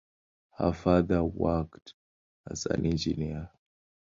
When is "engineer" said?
2.87-3.51